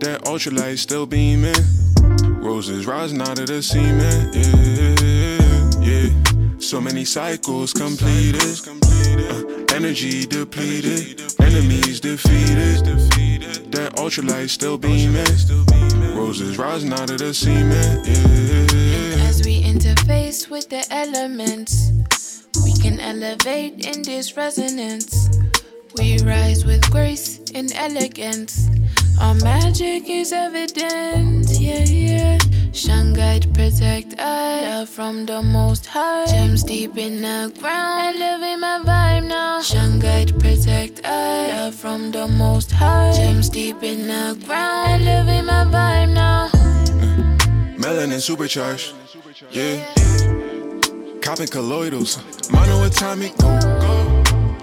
[0.00, 1.52] That ultralight still beaming,
[2.40, 6.58] roses rising out of the cement, yeah, yeah.
[6.60, 12.86] So many cycles completed, uh, energy depleted, enemies defeated.
[13.70, 15.26] That ultralight still beaming,
[16.16, 19.28] roses rising out of the cement, yeah.
[19.28, 21.92] As we interface with the elements,
[22.64, 25.28] we can elevate in this resonance.
[25.96, 28.68] We rise with grace and elegance.
[29.20, 32.38] Our magic is evident, yeah, yeah.
[32.72, 34.88] Shine, guide, protect us.
[34.88, 36.26] From the most high.
[36.26, 38.16] Gems deep in the ground.
[38.16, 39.60] Elevate my vibe now.
[39.60, 41.74] Shine, guide, protect us.
[41.80, 43.12] From the most high.
[43.16, 45.02] Gems deep in the ground.
[45.02, 46.48] Elevate my vibe now.
[47.76, 48.94] Melanin supercharged,
[49.50, 49.84] yeah.
[51.20, 52.18] Copping colloidals,
[52.50, 53.77] monoatomic gold,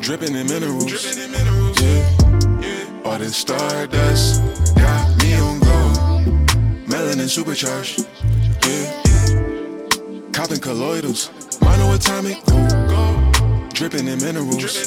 [0.06, 3.01] dripping in minerals, yeah.
[3.03, 4.43] All this stardust
[4.76, 6.47] got me on gold.
[6.86, 8.06] Melanin supercharged,
[8.68, 9.01] yeah.
[10.32, 11.30] Copping colloidals,
[11.60, 12.38] monoatomic
[13.74, 14.78] dripping in minerals,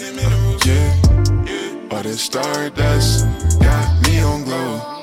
[0.65, 1.89] yeah.
[1.91, 3.27] All this stardust
[3.59, 4.98] got me on glow.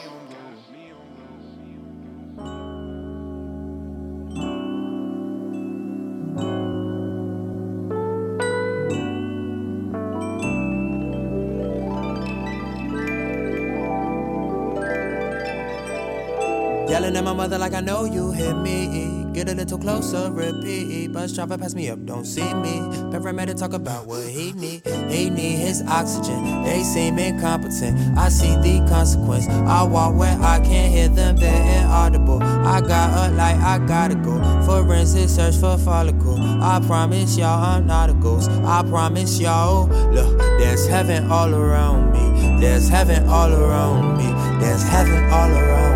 [17.36, 19.26] Mother like I know you hit me.
[19.34, 21.12] Get a little closer, repeat.
[21.12, 22.80] Bus driver pass me up, don't see me.
[23.12, 24.82] Paramedic talk about what he need.
[25.10, 26.64] He need his oxygen.
[26.64, 28.18] They seem incompetent.
[28.18, 29.48] I see the consequence.
[29.50, 31.36] I walk where I can't hear them.
[31.36, 32.42] They're inaudible.
[32.42, 34.40] I got a light, I gotta go.
[34.66, 36.38] Forensic search for follicle.
[36.64, 38.50] I promise y'all I'm not a ghost.
[38.50, 39.88] I promise y'all.
[39.88, 42.62] Look, there's heaven all around me.
[42.62, 44.60] There's heaven all around me.
[44.62, 45.95] There's heaven all around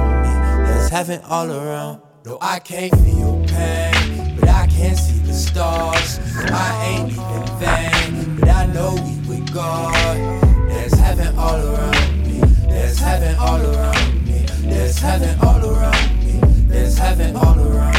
[0.92, 0.96] me.
[0.96, 2.02] There's heaven all around.
[2.26, 6.20] No, I can't feel pain, but I can see the stars.
[6.52, 10.18] I ain't even vain, but I know we with God.
[10.70, 12.40] There's heaven all around me.
[12.68, 14.46] There's heaven all around me.
[14.62, 16.40] There's heaven all around me.
[16.68, 17.94] There's heaven all around.
[17.94, 17.99] No,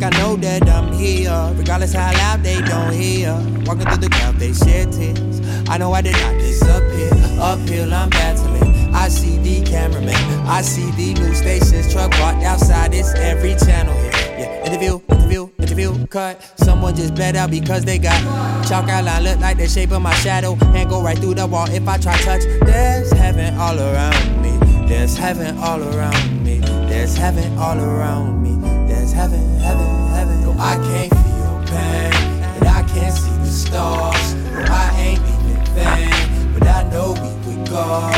[0.00, 1.52] like I know that I'm here.
[1.56, 3.32] Regardless how loud they don't hear.
[3.66, 5.40] Walking through the crowd, they shed tears.
[5.68, 7.10] I know I did not disappear.
[7.40, 8.94] Uphill, I'm battling.
[8.94, 10.14] I see the cameraman.
[10.46, 11.92] I see the news stations.
[11.92, 12.94] Truck parked outside.
[12.94, 14.12] It's every channel here.
[14.12, 16.42] Yeah, interview, interview, interview, cut.
[16.56, 18.20] Someone just bled out because they got
[18.68, 19.24] chalk outline.
[19.24, 20.56] Look like the shape of my shadow.
[20.74, 22.42] And go right through the wall if I try touch.
[22.62, 24.86] There's heaven all around me.
[24.86, 26.60] There's heaven all around me.
[26.88, 28.48] There's heaven all around me.
[28.88, 29.87] There's heaven, heaven,
[30.60, 34.34] I can't feel pain, but I can't see the stars.
[34.34, 38.12] No, I ain't even vain, but I know we with God.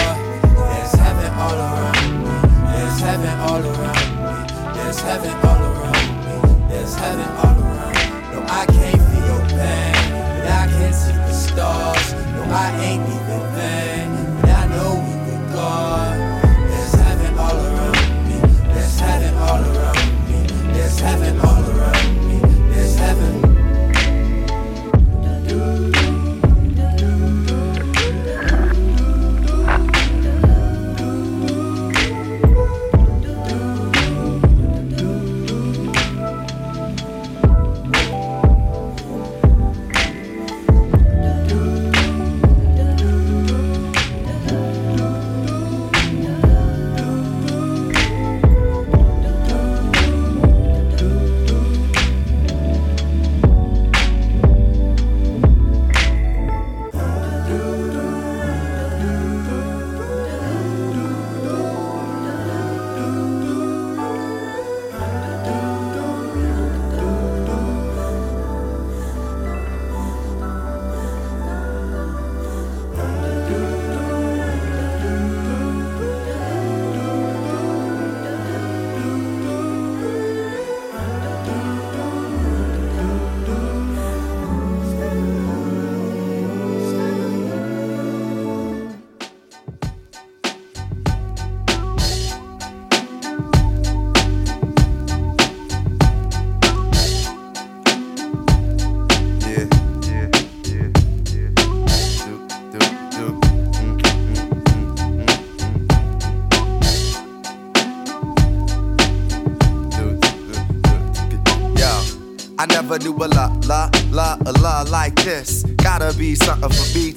[0.56, 2.32] There's heaven all around me.
[2.72, 4.72] There's heaven all around me.
[4.72, 5.92] There's heaven all around
[6.24, 6.68] me.
[6.68, 7.94] There's heaven all around.
[8.32, 9.92] No, I can't feel pain,
[10.40, 12.14] but I can see the stars.
[12.32, 13.09] No, I ain't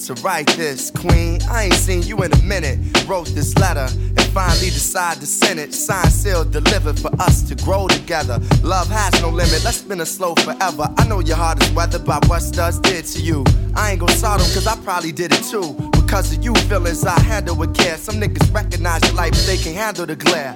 [0.07, 0.91] to write this.
[0.91, 2.77] Queen, I ain't seen you in a minute.
[3.07, 5.73] Wrote this letter and finally decide to send it.
[5.73, 8.39] Signed, sealed, delivered for us to grow together.
[8.63, 9.63] Love has no limit.
[9.63, 10.93] Let's spin a slow forever.
[10.97, 13.45] I know your heart is weathered by what studs did to you.
[13.75, 15.73] I ain't gonna sort them cause I probably did it too.
[15.91, 17.95] Because of you feelings I handle with care.
[17.97, 20.55] Some niggas recognize your light, but they can't handle the glare.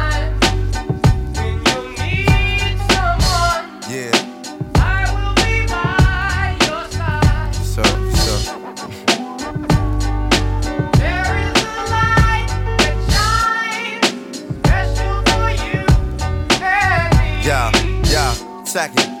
[18.71, 19.20] Second.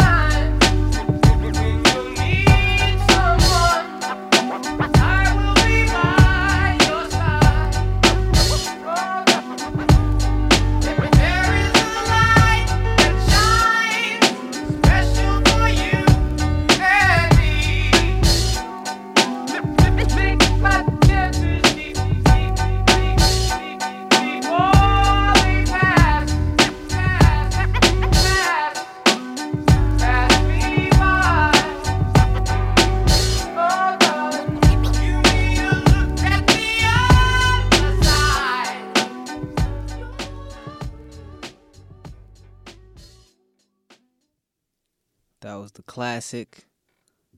[46.01, 46.65] Classic,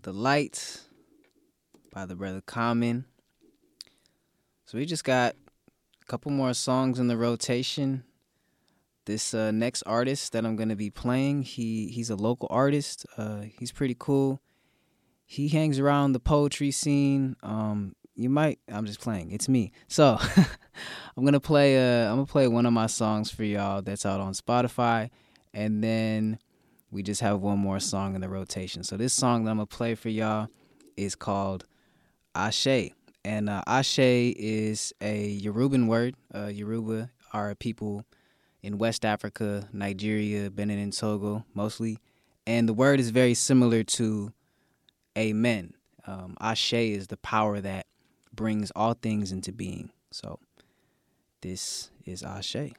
[0.03, 0.87] The Lights
[1.91, 3.03] by the brother Common.
[4.63, 5.35] So we just got
[6.01, 8.05] a couple more songs in the rotation.
[9.03, 13.05] This uh, next artist that I'm gonna be playing, he he's a local artist.
[13.17, 14.39] Uh, he's pretty cool.
[15.25, 17.35] He hangs around the poetry scene.
[17.43, 18.59] Um, you might.
[18.71, 19.31] I'm just playing.
[19.31, 19.73] It's me.
[19.89, 20.17] So
[21.17, 21.77] I'm gonna play.
[21.77, 25.09] Uh, I'm gonna play one of my songs for y'all that's out on Spotify,
[25.53, 26.39] and then
[26.93, 28.83] we just have one more song in the rotation.
[28.83, 30.47] So this song that I'm gonna play for y'all
[30.95, 31.65] is called
[32.35, 32.91] Ashe,
[33.25, 36.15] and uh, Ashe is a Yoruban word.
[36.33, 38.05] Uh, Yoruba are people
[38.61, 41.97] in West Africa, Nigeria, Benin, and Togo mostly,
[42.45, 44.31] and the word is very similar to
[45.17, 45.73] Amen.
[46.05, 47.87] Um, Ashe is the power that
[48.31, 49.91] brings all things into being.
[50.11, 50.39] So
[51.41, 52.55] this is Ashe.
[52.55, 52.73] I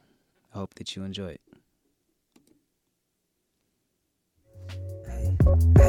[0.50, 1.53] hope that you enjoy it.
[5.45, 5.84] Bye.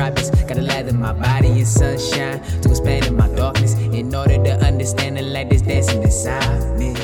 [0.00, 0.30] Tropics.
[0.48, 3.74] Gotta lather my body in sunshine to expand in my darkness.
[3.74, 6.94] In order to understand the light that's dancing inside me.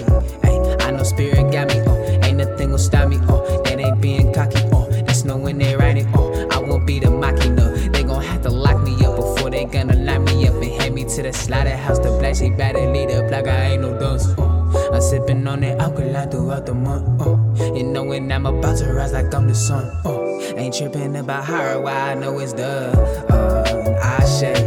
[0.44, 4.00] Ay, I know spirit got me, oh, ain't nothing gonna stop me, oh, that ain't
[4.00, 7.66] being cocky, oh, that's knowing they right it, oh, I won't be the machina.
[7.92, 10.94] They gon' have to lock me up before they gonna lock me up and hand
[10.94, 11.98] me to the slaughterhouse.
[11.98, 14.26] The black sheep better lead the block, I ain't no dunce.
[14.38, 17.36] I'm sipping on that alkaline throughout the month, oh,
[17.76, 20.25] and knowing I'm about to rise like I'm the sun, oh,
[20.66, 22.90] ain't tripping about her, why I know it's the,
[23.30, 24.65] uh, I say,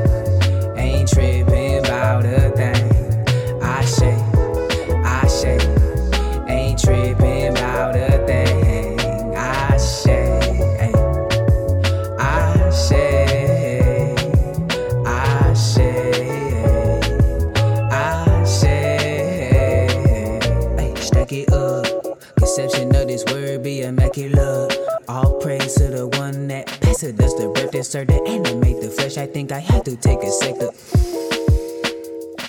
[29.50, 29.56] the.
[29.56, 30.70] I I have to take a sector.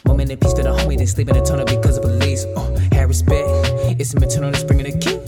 [0.07, 2.45] Moment in peace to the homie that's sleeping in a tunnel because of police.
[2.57, 3.49] Uh, have respect.
[3.99, 5.21] It's a maternal that's bringing a kid.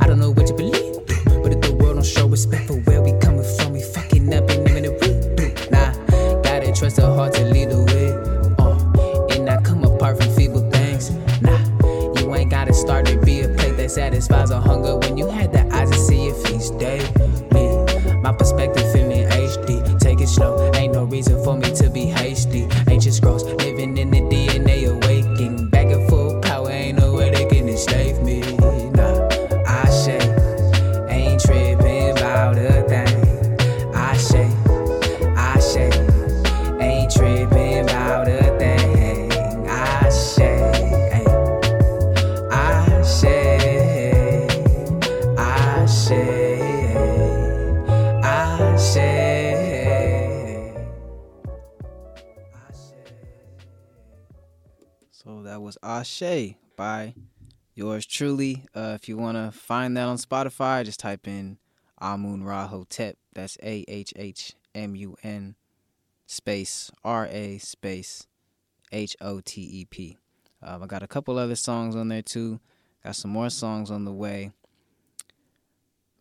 [0.00, 0.94] I don't know what you believe,
[1.42, 4.46] but if the world don't show respect for where we coming from, we fucking up
[4.48, 5.18] naming it real.
[5.70, 5.92] Nah,
[6.42, 8.12] gotta trust the heart to lead the way.
[8.58, 11.10] Uh, and not come apart from feeble things.
[11.42, 11.58] Nah,
[12.20, 14.96] you ain't gotta start to be a plate that satisfies a hunger
[57.04, 57.14] by
[57.74, 58.64] yours truly.
[58.74, 61.58] Uh, if you want to find that on Spotify, just type in
[62.00, 63.16] Amun Ra Hotep.
[63.34, 65.56] That's A H H M U N
[66.26, 68.26] space R A space
[68.92, 70.18] H O T E P.
[70.62, 72.60] Um, I got a couple other songs on there too.
[73.02, 74.52] Got some more songs on the way.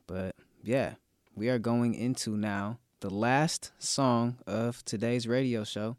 [0.06, 0.96] But yeah,
[1.36, 5.96] we are going into now the last song of today's radio show.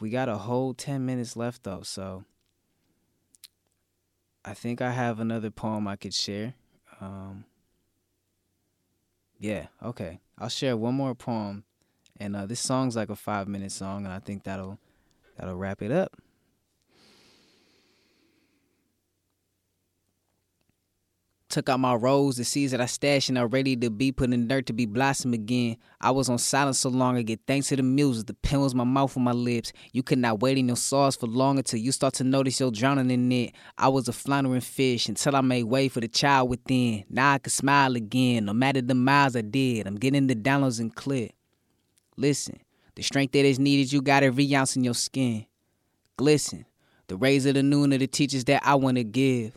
[0.00, 2.24] We got a whole 10 minutes left though, so
[4.48, 6.54] I think I have another poem I could share.
[7.02, 7.44] Um,
[9.38, 10.20] yeah, okay.
[10.38, 11.64] I'll share one more poem,
[12.16, 14.78] and uh, this song's like a five minute song, and I think that'll
[15.36, 16.16] that'll wrap it up.
[21.50, 24.30] Took out my rose, the seeds that I stashed and are ready to be put
[24.34, 25.78] in dirt to be blossom again.
[25.98, 28.26] I was on silence so long, get thanks to the music.
[28.26, 29.72] The pen was my mouth and my lips.
[29.92, 32.70] You could not wait in your sauce for long until you start to notice you're
[32.70, 33.54] drowning in it.
[33.78, 37.04] I was a floundering fish until I made way for the child within.
[37.08, 39.86] Now I can smile again, no matter the miles I did.
[39.86, 41.30] I'm getting the downloads and clear.
[42.18, 42.60] Listen,
[42.94, 45.46] the strength that is needed, you got every ounce in your skin.
[46.18, 46.66] Glisten,
[47.06, 49.56] the rays of the noon are the teachers that I want to give.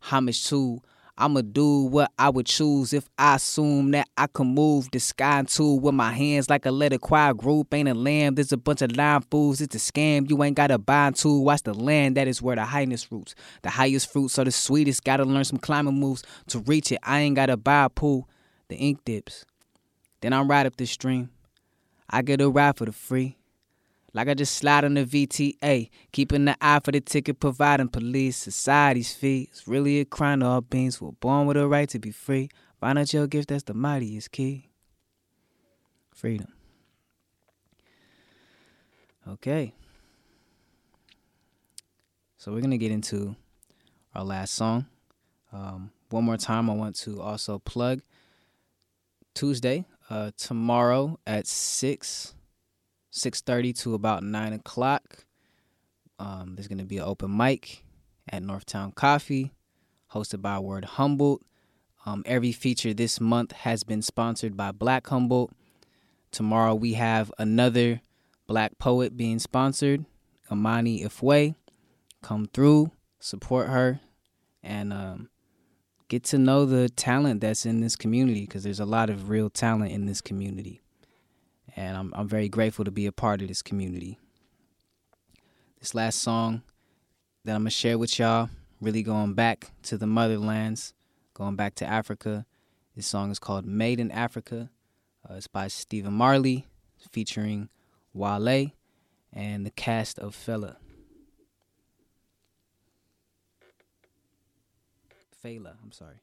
[0.00, 0.80] Homage to,
[1.20, 5.40] I'ma do what I would choose if I assume that I can move the sky
[5.40, 7.74] into with my hands like a letter choir group.
[7.74, 9.60] Ain't a lamb, there's a bunch of lying fools.
[9.60, 11.40] It's a scam, you ain't gotta bind to.
[11.40, 13.34] Watch the land, that is where the highness roots.
[13.62, 15.02] The highest fruits are the sweetest.
[15.02, 17.00] Gotta learn some climbing moves to reach it.
[17.02, 18.28] I ain't gotta buy a pool.
[18.68, 19.44] The ink dips.
[20.20, 21.30] Then I ride up the stream.
[22.08, 23.37] I get a ride for the free.
[24.14, 28.36] Like I just slide on the VTA, keeping the eye for the ticket, providing police,
[28.36, 29.48] society's fee.
[29.50, 32.48] It's really a crime all beings were born with a right to be free.
[32.80, 34.70] Find out your gift, that's the mightiest key.
[36.14, 36.48] Freedom.
[39.28, 39.74] Okay.
[42.38, 43.36] So we're gonna get into
[44.14, 44.86] our last song.
[45.52, 48.00] Um, one more time, I want to also plug
[49.34, 52.34] Tuesday, uh, tomorrow at six.
[53.12, 55.24] 6.30 to about 9 o'clock.
[56.18, 57.84] Um, there's going to be an open mic
[58.30, 59.52] at northtown coffee
[60.12, 61.42] hosted by word humboldt.
[62.06, 65.52] Um, every feature this month has been sponsored by black humboldt.
[66.30, 68.00] Tomorrow we have another
[68.46, 70.04] black poet being sponsored
[70.50, 71.54] amani ifwe.
[72.22, 72.90] Come through
[73.20, 74.00] support her
[74.62, 75.28] and um,
[76.08, 79.50] get to know the talent that's in this community because there's a lot of real
[79.50, 80.80] talent in this community
[81.78, 84.18] and I'm I'm very grateful to be a part of this community.
[85.78, 86.62] This last song
[87.44, 88.50] that I'm gonna share with y'all,
[88.80, 90.92] really going back to the motherlands,
[91.34, 92.44] going back to Africa.
[92.96, 94.70] This song is called Made in Africa.
[95.28, 96.66] Uh, it's by Stephen Marley,
[97.12, 97.68] featuring
[98.12, 98.72] Wale
[99.32, 100.76] and the cast of Fela.
[105.44, 106.16] Fela, I'm sorry.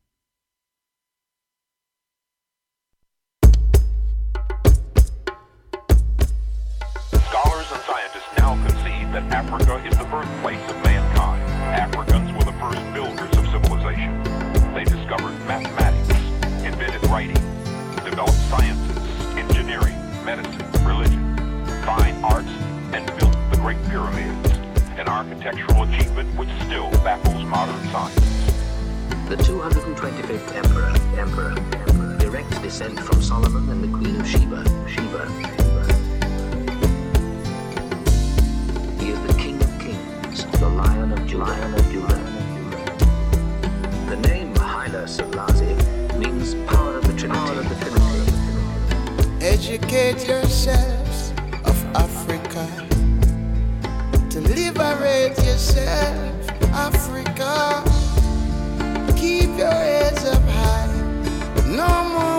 [7.72, 11.41] And scientists now concede that Africa is the birthplace of mankind.
[11.74, 14.22] Africans were the first builders of civilization.
[14.76, 16.13] They discovered mathematics,
[16.63, 17.41] invented writing,
[18.05, 19.01] developed sciences,
[19.34, 21.36] engineering, medicine, religion,
[21.84, 22.53] fine arts,
[22.93, 24.51] and built the Great Pyramids,
[24.99, 28.16] an architectural achievement which still baffles modern science.
[29.28, 35.74] The 225th Emperor, Emperor, Emperor, direct descent from Solomon and the Queen of Sheba, Sheba,
[40.43, 41.45] The Lion of Judah.
[44.09, 45.77] The name Haile Selassie
[46.17, 47.39] means power of the Trinity.
[47.39, 49.45] Power of the Trinity.
[49.45, 51.31] Educate yourselves
[51.63, 52.67] of Africa.
[54.31, 57.81] To liberate yourself, Africa.
[59.15, 60.91] Keep your heads up high.
[61.65, 62.34] No more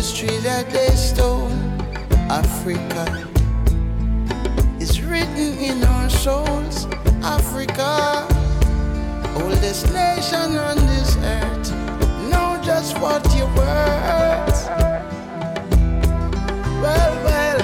[0.00, 1.52] history that they stole,
[2.30, 3.04] Africa,
[4.80, 6.86] is written in our souls,
[7.22, 8.26] Africa
[9.36, 11.70] oldest nation on this earth.
[12.30, 14.60] Know just what you're worth.
[16.80, 17.60] Well, well,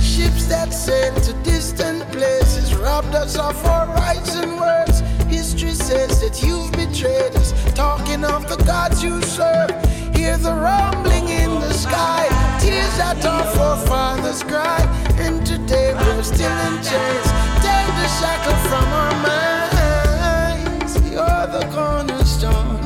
[0.00, 5.00] ships that sail to distant places robbed us of our rights and words.
[5.26, 7.52] History says that you've betrayed us.
[7.74, 9.70] Talking of the gods you serve,
[10.14, 11.53] hear the rumbling in
[11.84, 12.24] sky.
[12.60, 14.88] Tears that our forefathers cried,
[15.24, 17.28] and today we're still in chains.
[17.66, 20.92] Take the shackle from our minds.
[21.14, 22.80] You're the cornerstone,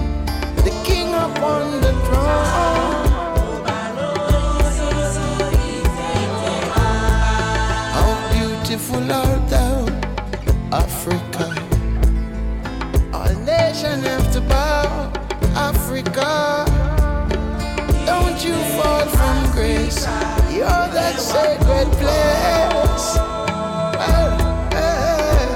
[0.67, 3.07] the king upon the throne.
[7.97, 9.79] How beautiful art thou,
[10.83, 11.47] Africa.
[13.17, 15.13] All nations have to bow,
[15.69, 16.58] Africa.
[19.59, 20.07] Grace,
[20.55, 23.07] you're that sacred place.
[23.99, 25.51] Oh, eh.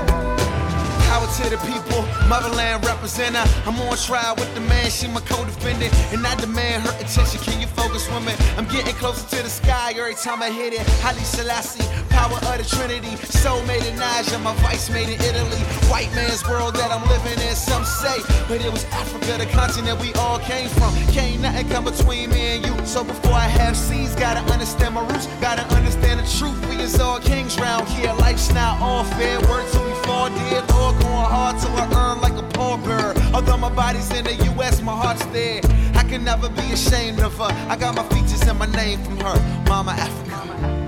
[1.06, 3.46] Power to the people, motherland representative.
[3.66, 7.38] I'm on trial with the man, she my co-defendant, and I demand her attention.
[7.46, 8.34] Can you focus, woman?
[8.58, 10.84] I'm getting closer to the sky every time I hit it.
[11.04, 11.86] Haile Selassie,
[12.22, 15.62] power of the Trinity, soul made in Niger, my vice made in Italy.
[15.90, 20.00] White man's world that I'm living in, some say, but it was Africa, the continent
[20.00, 20.94] we all came from.
[21.10, 22.74] Can't nothing come between me and you.
[22.86, 26.58] So before I have seeds, gotta understand my roots, gotta understand the truth.
[26.68, 28.12] We is all kings round here.
[28.14, 29.40] Life's not all fair.
[29.50, 32.46] Work till we fall dead, or going hard till I earn like a
[32.78, 33.16] bird.
[33.34, 35.60] Although my body's in the U.S., my heart's there.
[35.94, 37.50] I can never be ashamed of her.
[37.68, 39.36] I got my features and my name from her,
[39.68, 40.81] Mama Africa.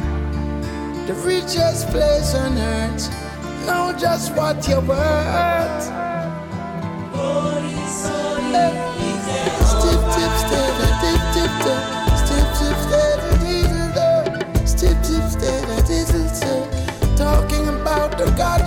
[1.07, 3.11] The richest place on earth.
[3.67, 5.85] Know just what you're worth.
[9.69, 10.01] Stip.
[10.13, 10.35] Stip.
[16.35, 17.17] Stip.
[17.17, 18.64] Talking about the God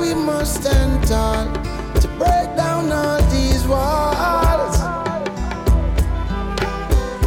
[0.00, 1.44] we must stand tall
[2.00, 4.78] to break down all these walls.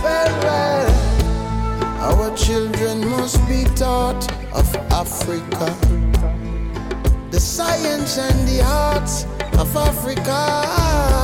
[0.03, 0.91] Well, well,
[2.01, 5.69] our children must be taught of Africa,
[7.29, 9.25] the science and the arts
[9.59, 11.22] of Africa.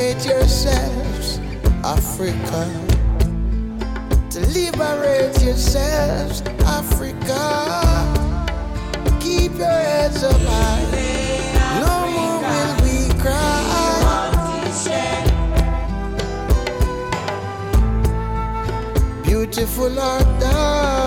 [0.00, 1.38] Educate yourselves,
[1.84, 2.62] Africa.
[4.30, 7.42] To liberate yourselves, Africa.
[9.20, 10.84] Keep your heads up high.
[11.84, 13.58] No more will we cry.
[19.22, 21.00] Beautiful art thou,